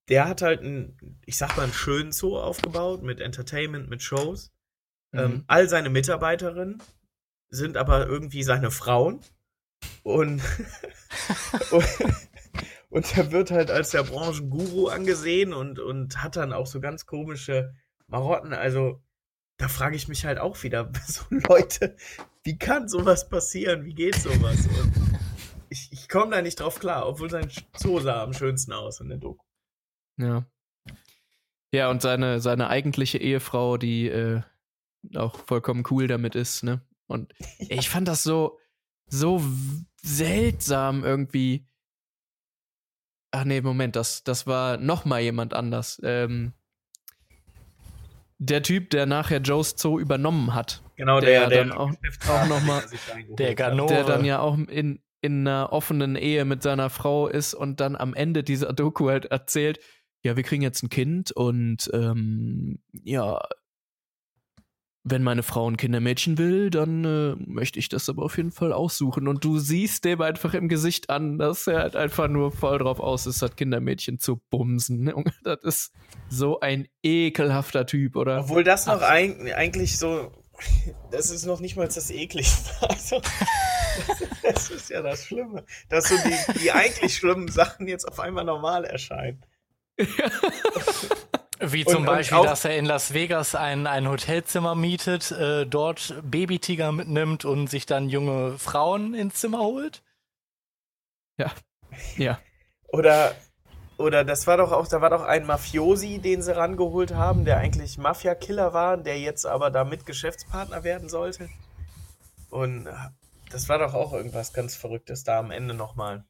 [0.09, 4.53] der hat halt einen, ich sag mal, einen schönen Zoo aufgebaut mit Entertainment, mit Shows.
[5.15, 5.45] Ähm, Mhm.
[5.47, 6.83] all seine Mitarbeiterinnen
[7.53, 9.21] sind aber irgendwie seine Frauen.
[10.03, 10.43] Und,
[11.71, 11.87] und,
[12.89, 17.07] und er wird halt als der Branchenguru angesehen und, und hat dann auch so ganz
[17.07, 17.75] komische
[18.09, 18.55] Marotten.
[18.55, 19.01] Also,
[19.59, 21.97] da frage ich mich halt auch wieder, so Leute,
[22.43, 23.85] wie kann sowas passieren?
[23.85, 24.67] Wie geht sowas?
[24.67, 24.93] Und
[25.69, 29.09] ich, ich komme da nicht drauf klar, obwohl sein Zoo sah am schönsten aus in
[29.09, 29.45] der Doku.
[30.17, 30.47] Ja.
[31.75, 34.43] Ja, und seine, seine eigentliche Ehefrau, die äh,
[35.15, 36.83] auch vollkommen cool damit ist, ne?
[37.13, 38.59] Und ich fand das so,
[39.07, 39.43] so
[40.03, 41.67] seltsam irgendwie.
[43.31, 46.01] Ach nee, Moment, das, das war noch mal jemand anders.
[46.05, 46.53] Ähm,
[48.39, 50.83] der Typ, der nachher Joe's Zoo übernommen hat.
[50.97, 51.93] Genau, der, der, der dann auch,
[52.29, 52.83] auch noch mal,
[53.39, 53.89] der Ganove.
[53.89, 57.95] der dann ja auch in, in einer offenen Ehe mit seiner Frau ist und dann
[57.95, 59.79] am Ende dieser Doku halt erzählt,
[60.25, 63.41] ja, wir kriegen jetzt ein Kind und ähm, ja,
[65.05, 68.73] wenn meine Frau ein Kindermädchen will, dann äh, möchte ich das aber auf jeden Fall
[68.73, 69.27] aussuchen.
[69.27, 73.01] Und du siehst dem einfach im Gesicht an, dass er halt einfach nur voll drauf
[73.01, 75.13] aus ist, das Kindermädchen zu bumsen.
[75.45, 75.93] Das ist
[76.29, 78.41] so ein ekelhafter Typ, oder?
[78.41, 80.31] Obwohl das noch ein, eigentlich so,
[81.11, 82.71] das ist noch nicht mal das Ekligste.
[82.89, 83.21] Also,
[84.43, 88.45] das ist ja das Schlimme, dass so die, die eigentlich schlimmen Sachen jetzt auf einmal
[88.45, 89.45] normal erscheinen.
[91.65, 95.31] Wie zum Und- und Beispiel, auch- dass er in Las Vegas ein, ein Hotelzimmer mietet,
[95.33, 100.03] äh, dort Babytiger mitnimmt und sich dann junge Frauen ins Zimmer holt.
[101.39, 101.51] Ja.
[102.17, 102.39] Ja.
[102.89, 103.35] Oder,
[103.99, 107.59] oder das war doch auch, da war doch ein Mafiosi, den sie rangeholt haben, der
[107.59, 111.49] eigentlich Mafia-Killer war, der jetzt aber damit Geschäftspartner werden sollte.
[112.51, 112.93] Und äh,
[113.51, 116.25] das war doch auch irgendwas ganz Verrücktes da am Ende nochmal.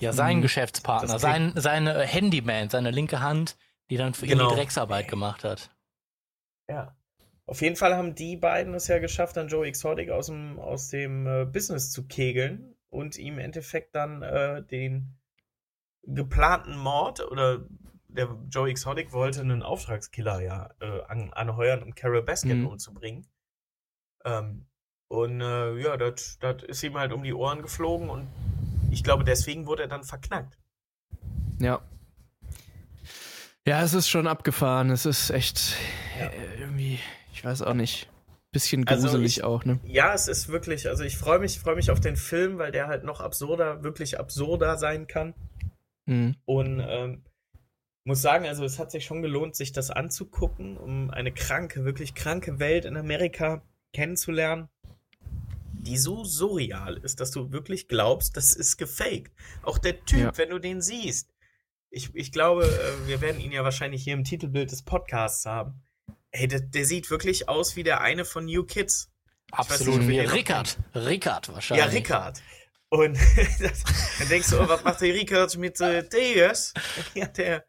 [0.00, 0.42] Ja, sein Mhm.
[0.42, 3.56] Geschäftspartner, sein, seine Handyman, seine linke Hand,
[3.90, 4.48] die dann für ihn Genau.
[4.50, 5.70] die Drecksarbeit gemacht hat.
[6.68, 6.96] Ja.
[7.46, 10.88] Auf jeden Fall haben die beiden es ja geschafft, dann Joe Exotic aus dem, aus
[10.88, 15.18] dem äh, Business zu kegeln und ihm im Endeffekt dann äh, den
[16.04, 17.66] geplanten Mord oder
[18.08, 22.66] der Joe Exotic wollte einen Auftragskiller ja äh, an, anheuern, um Carol Baskin Mhm.
[22.68, 23.26] umzubringen.
[24.24, 24.66] Ähm,
[25.08, 28.26] und äh, ja, das das ist ihm halt um die Ohren geflogen und
[28.90, 30.58] ich glaube, deswegen wurde er dann verknackt.
[31.58, 31.82] Ja.
[33.66, 34.90] Ja, es ist schon abgefahren.
[34.90, 35.74] Es ist echt
[36.20, 36.26] Ja.
[36.26, 36.98] äh, irgendwie,
[37.32, 38.08] ich weiß auch nicht,
[38.52, 39.80] bisschen Also gruselig ich- auch, ne?
[39.84, 42.86] Ja, es ist wirklich, also ich freue mich, freue mich auf den Film, weil der
[42.88, 45.34] halt noch absurder, wirklich absurder sein kann.
[46.06, 46.36] Mhm.
[46.44, 47.22] Und ähm,
[48.04, 52.14] muss sagen, also es hat sich schon gelohnt, sich das anzugucken, um eine kranke, wirklich
[52.14, 53.62] kranke Welt in Amerika
[53.94, 54.68] kennenzulernen,
[55.72, 59.32] die so surreal ist, dass du wirklich glaubst, das ist gefaked.
[59.62, 60.32] Auch der Typ, Ja.
[60.36, 61.30] wenn du den siehst.
[61.94, 65.80] Ich, ich glaube, äh, wir werden ihn ja wahrscheinlich hier im Titelbild des Podcasts haben.
[66.32, 69.12] Ey, der, der sieht wirklich aus wie der eine von New Kids.
[69.52, 70.76] Absolut, nicht, wie Rickard.
[70.94, 71.86] Rickard wahrscheinlich.
[71.86, 72.42] Ja, Rickard.
[72.88, 73.16] Und
[74.18, 76.74] dann denkst du, oh, was macht der Rickard mit äh, Deus?
[77.14, 77.64] Ja, der,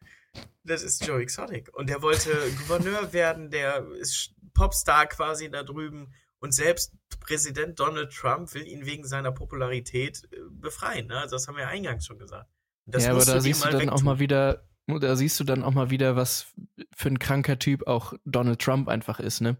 [0.63, 1.69] das ist Joe Exotic.
[1.73, 6.15] Und der wollte Gouverneur werden, der ist Popstar quasi da drüben.
[6.39, 11.05] Und selbst Präsident Donald Trump will ihn wegen seiner Popularität äh, befreien.
[11.07, 11.19] Ne?
[11.19, 12.49] Also das haben wir eingangs schon gesagt.
[12.85, 15.73] Das ja, aber da siehst du dann auch mal wieder, da siehst du dann auch
[15.73, 16.53] mal wieder, was
[16.95, 19.57] für ein kranker Typ auch Donald Trump einfach ist, ne?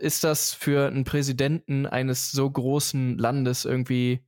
[0.00, 4.24] Ist das für einen Präsidenten eines so großen Landes irgendwie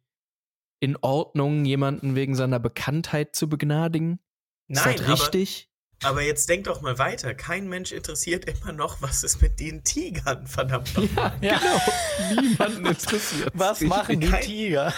[0.80, 4.18] in Ordnung, jemanden wegen seiner Bekanntheit zu begnadigen?
[4.68, 5.70] Ist Nein, das aber, richtig?
[6.02, 7.32] aber jetzt denk doch mal weiter.
[7.32, 11.32] Kein Mensch interessiert immer noch, was ist mit den Tigern, verdammt nochmal.
[11.40, 11.60] Ja.
[12.42, 13.52] Niemanden interessiert.
[13.54, 14.92] Was machen die Kein- Tiger?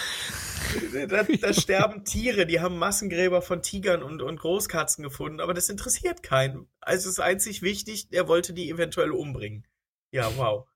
[1.08, 5.68] Da, da sterben Tiere, die haben Massengräber von Tigern und, und Großkatzen gefunden, aber das
[5.68, 6.68] interessiert keinen.
[6.80, 9.66] Also es ist einzig wichtig, er wollte die eventuell umbringen.
[10.12, 10.66] Ja, wow.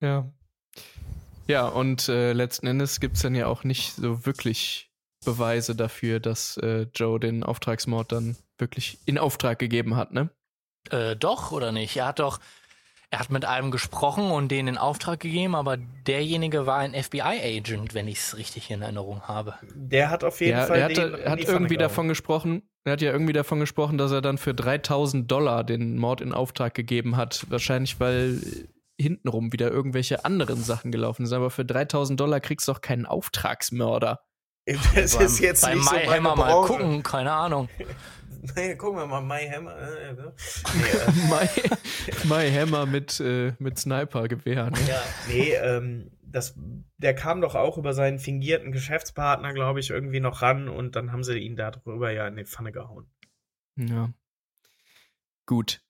[0.00, 0.30] Ja.
[1.48, 4.90] Ja, und äh, letzten Endes gibt es dann ja auch nicht so wirklich
[5.24, 10.30] Beweise dafür, dass äh, Joe den Auftragsmord dann wirklich in Auftrag gegeben hat, ne?
[10.90, 11.96] Äh, doch, oder nicht?
[11.96, 12.40] Er hat doch,
[13.10, 17.94] er hat mit einem gesprochen und den in Auftrag gegeben, aber derjenige war ein FBI-Agent,
[17.94, 19.54] wenn ich es richtig in Erinnerung habe.
[19.74, 21.88] Der hat auf jeden Ja, Fall er, den hatte, er hat Pfanne irgendwie gehauen.
[21.88, 25.96] davon gesprochen, er hat ja irgendwie davon gesprochen, dass er dann für 3000 Dollar den
[25.98, 27.46] Mord in Auftrag gegeben hat.
[27.48, 28.40] Wahrscheinlich, weil
[28.98, 31.36] hintenrum wieder irgendwelche anderen Sachen gelaufen sind.
[31.36, 34.20] Aber für 3000 Dollar kriegst du doch keinen Auftragsmörder.
[34.96, 37.68] Das ist jetzt bei nicht so My Hammer mal gucken, keine Ahnung.
[38.54, 39.76] Nee, gucken wir mal, My Hammer.
[39.76, 40.14] Äh, äh,
[40.74, 44.70] nee, äh, My, My Hammer mit, äh, mit Sniper-Gewehr.
[44.70, 44.78] Ne?
[44.88, 46.54] ja, nee ähm, das,
[46.98, 51.12] der kam doch auch über seinen fingierten Geschäftspartner, glaube ich, irgendwie noch ran und dann
[51.12, 53.10] haben sie ihn darüber ja in die Pfanne gehauen.
[53.76, 54.12] Ja.
[55.46, 55.82] Gut.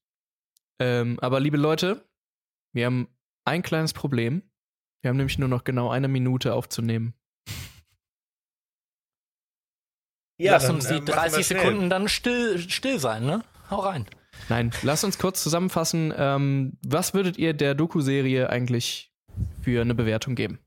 [0.78, 2.06] Ähm, aber liebe Leute,
[2.72, 3.08] wir haben
[3.44, 4.42] ein kleines Problem.
[5.00, 7.14] Wir haben nämlich nur noch genau eine Minute aufzunehmen.
[10.38, 11.60] Lass dann, uns äh, die machen wir 30 schnell.
[11.60, 13.42] Sekunden dann still, still sein, ne?
[13.70, 14.06] Hau rein.
[14.48, 16.12] Nein, lasst uns kurz zusammenfassen.
[16.16, 19.12] Ähm, was würdet ihr der Doku-Serie eigentlich
[19.62, 20.60] für eine Bewertung geben?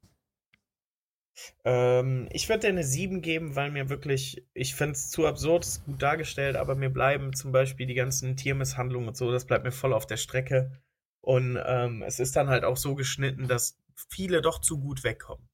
[1.64, 5.66] Ähm, ich würde dir eine 7 geben, weil mir wirklich, ich finde es zu absurd,
[5.66, 9.64] ist gut dargestellt, aber mir bleiben zum Beispiel die ganzen Tiermisshandlungen und so, das bleibt
[9.64, 10.82] mir voll auf der Strecke.
[11.22, 13.78] Und ähm, es ist dann halt auch so geschnitten, dass
[14.10, 15.48] viele doch zu gut wegkommen.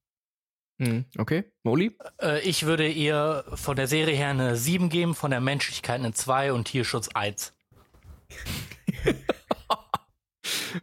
[0.78, 1.96] Hm, okay, Moli?
[2.20, 6.12] Äh, ich würde ihr von der Serie her eine 7 geben, von der Menschlichkeit eine
[6.12, 7.54] 2 und Tierschutz 1.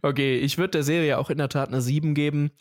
[0.01, 2.51] okay, ich würde der Serie auch in der Tat eine 7 geben.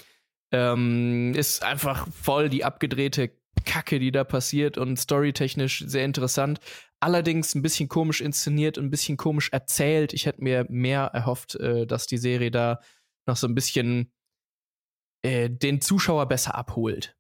[0.53, 3.31] Ähm, ist einfach voll die abgedrehte
[3.65, 6.61] Kacke, die da passiert und storytechnisch sehr interessant.
[7.01, 10.13] Allerdings ein bisschen komisch inszeniert und ein bisschen komisch erzählt.
[10.13, 12.81] Ich hätte mir mehr erhofft, äh, dass die Serie da
[13.27, 14.13] noch so ein bisschen
[15.23, 17.17] äh, den Zuschauer besser abholt.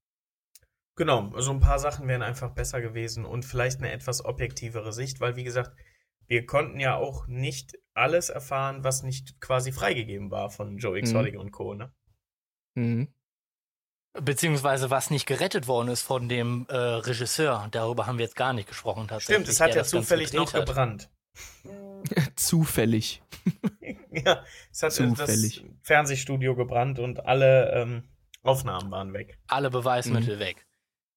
[0.94, 5.20] Genau, also ein paar Sachen wären einfach besser gewesen und vielleicht eine etwas objektivere Sicht,
[5.20, 5.72] weil wie gesagt,
[6.26, 11.34] wir konnten ja auch nicht alles erfahren, was nicht quasi freigegeben war von Joe Exotic
[11.34, 11.40] mhm.
[11.40, 11.74] und Co.
[11.74, 11.92] Ne?
[12.74, 13.12] Mhm.
[14.20, 17.68] Beziehungsweise was nicht gerettet worden ist von dem äh, Regisseur.
[17.70, 19.36] Darüber haben wir jetzt gar nicht gesprochen tatsächlich.
[19.36, 20.66] Stimmt, es hat ja zufällig noch hat.
[20.66, 21.10] gebrannt.
[22.36, 23.22] Zufällig.
[24.10, 25.62] ja, es hat Zufällig.
[25.62, 28.08] das Fernsehstudio gebrannt und alle ähm,
[28.42, 29.38] Aufnahmen waren weg.
[29.46, 30.40] Alle Beweismittel mhm.
[30.40, 30.66] weg.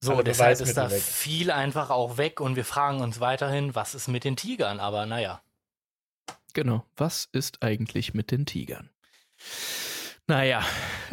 [0.02, 1.02] So, alle deshalb ist da weg.
[1.02, 4.80] viel einfach auch weg und wir fragen uns weiterhin, was ist mit den Tigern?
[4.80, 5.42] Aber naja.
[6.54, 8.90] Genau, was ist eigentlich mit den Tigern?
[10.28, 10.66] Naja,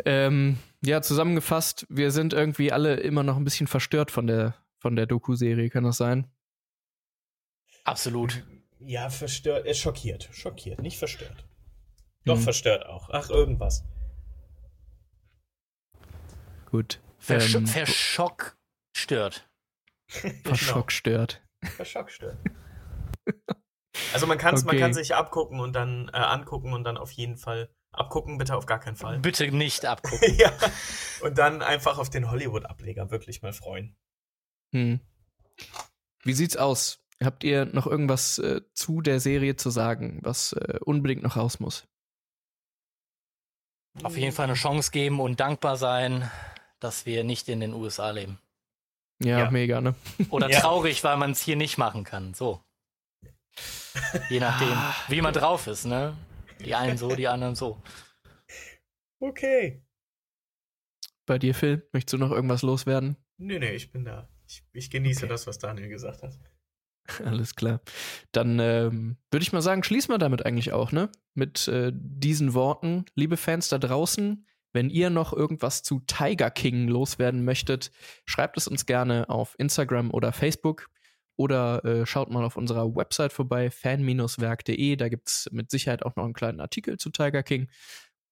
[0.05, 4.97] ähm, ja, zusammengefasst, wir sind irgendwie alle immer noch ein bisschen verstört von der, von
[4.97, 6.27] der Doku-Serie, kann das sein?
[7.85, 8.45] Absolut.
[8.81, 10.29] Ja, verstört, äh, schockiert.
[10.33, 11.45] Schockiert, nicht verstört.
[12.25, 12.43] Doch, hm.
[12.43, 13.11] verstört auch.
[13.11, 13.85] Ach, irgendwas.
[16.71, 17.01] Gut.
[17.19, 18.57] Versch ähm, Verschock
[19.03, 19.49] stört.
[20.07, 21.43] Verschock stört.
[21.63, 22.39] Verschock stört.
[24.15, 24.75] Also man, kann's, okay.
[24.75, 28.57] man kann sich abgucken und dann äh, angucken und dann auf jeden Fall Abgucken bitte
[28.57, 29.19] auf gar keinen Fall.
[29.19, 30.35] Bitte nicht abgucken.
[30.39, 30.53] ja.
[31.21, 33.95] Und dann einfach auf den Hollywood-Ableger wirklich mal freuen.
[34.73, 35.01] Hm.
[36.23, 37.01] Wie sieht's aus?
[37.23, 41.61] Habt ihr noch irgendwas äh, zu der Serie zu sagen, was äh, unbedingt noch raus
[41.61, 41.87] muss?
[44.03, 46.31] Auf jeden Fall eine Chance geben und dankbar sein,
[46.81, 48.39] dass wir nicht in den USA leben.
[49.25, 49.51] Ja, ja.
[49.51, 49.95] mega, ne?
[50.31, 50.61] Oder ja.
[50.61, 52.35] traurig, weil man es hier nicht machen kann.
[52.35, 52.63] So.
[54.31, 54.77] Je nachdem,
[55.09, 56.17] wie man drauf ist, ne?
[56.65, 57.83] Die einen so, die anderen so.
[59.21, 59.83] Okay.
[61.27, 63.17] Bei dir, Phil, möchtest du noch irgendwas loswerden?
[63.39, 64.29] Nee, nee, ich bin da.
[64.47, 65.29] Ich, ich genieße okay.
[65.29, 66.39] das, was Daniel gesagt hat.
[67.25, 67.81] Alles klar.
[68.33, 71.11] Dann ähm, würde ich mal sagen, schließen wir damit eigentlich auch, ne?
[71.35, 73.05] Mit äh, diesen Worten.
[73.15, 77.91] Liebe Fans da draußen, wenn ihr noch irgendwas zu Tiger King loswerden möchtet,
[78.25, 80.89] schreibt es uns gerne auf Instagram oder Facebook.
[81.37, 84.97] Oder äh, schaut mal auf unserer Website vorbei, fan-werk.de.
[84.97, 87.69] Da gibt es mit Sicherheit auch noch einen kleinen Artikel zu Tiger King.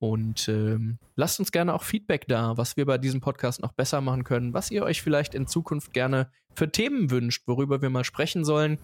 [0.01, 4.01] Und ähm, lasst uns gerne auch Feedback da, was wir bei diesem Podcast noch besser
[4.01, 8.03] machen können, was ihr euch vielleicht in Zukunft gerne für Themen wünscht, worüber wir mal
[8.03, 8.79] sprechen sollen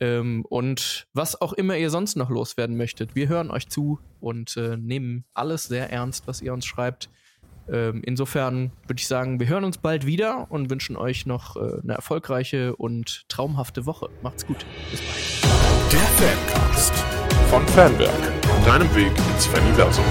[0.00, 3.14] ähm, und was auch immer ihr sonst noch loswerden möchtet.
[3.14, 7.10] Wir hören euch zu und äh, nehmen alles sehr ernst, was ihr uns schreibt.
[7.68, 11.80] Ähm, insofern würde ich sagen, wir hören uns bald wieder und wünschen euch noch äh,
[11.82, 14.08] eine erfolgreiche und traumhafte Woche.
[14.22, 14.64] Macht's gut.
[14.90, 15.92] Bis bald.
[15.92, 16.94] Der Fancast
[17.50, 18.45] von Fanwerk.
[18.66, 20.04] Deinem Weg ins Faniversum.